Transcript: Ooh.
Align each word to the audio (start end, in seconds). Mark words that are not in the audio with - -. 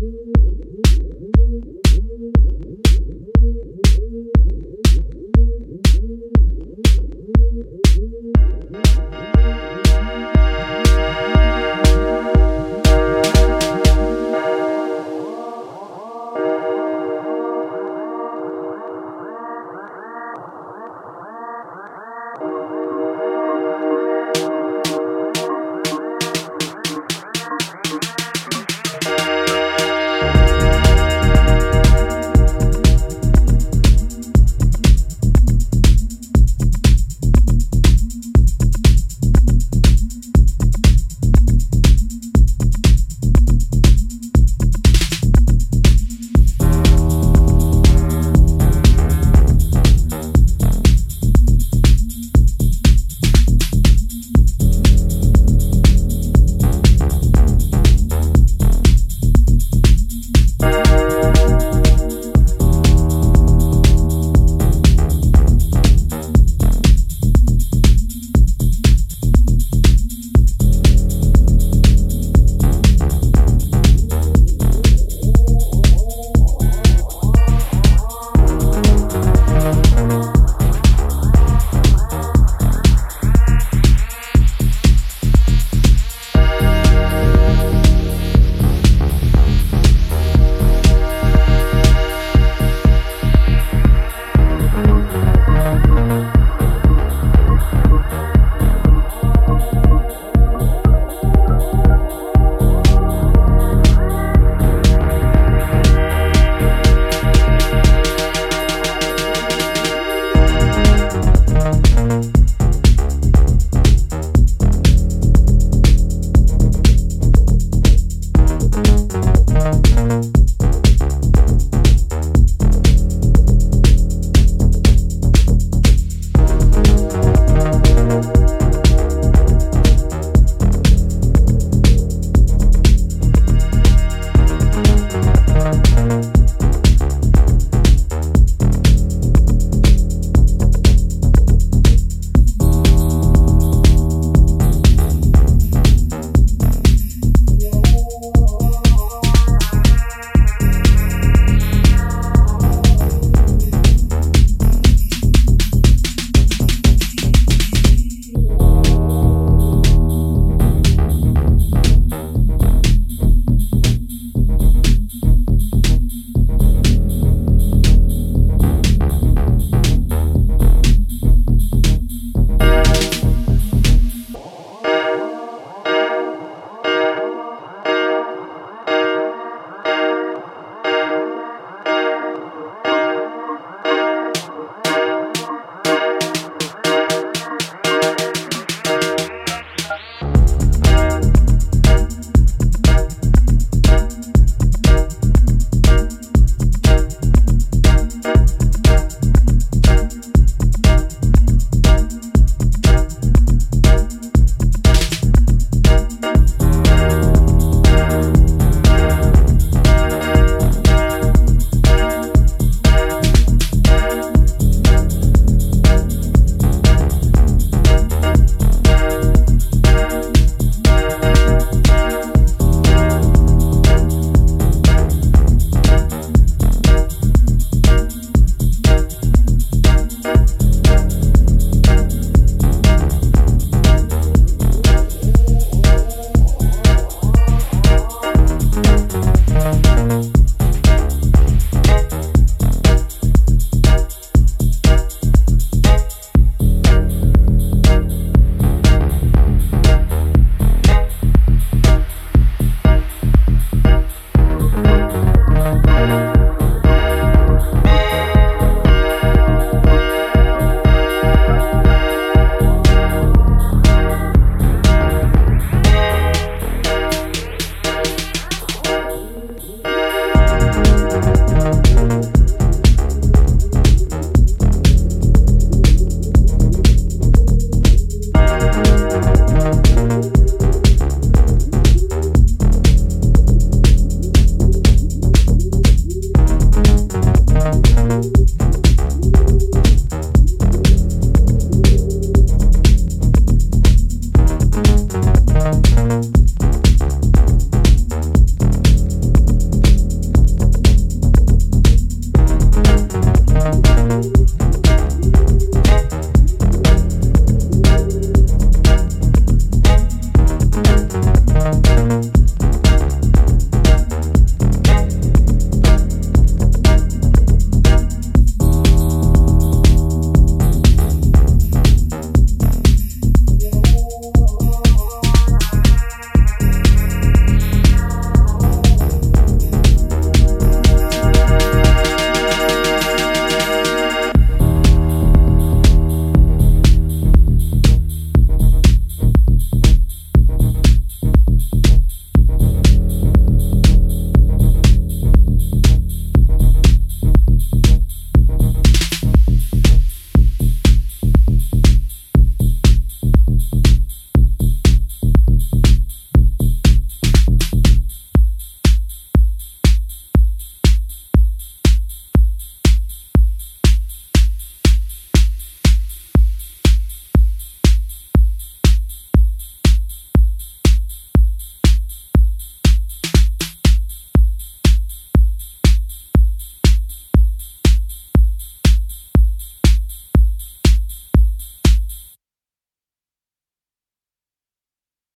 Ooh. 0.00 0.27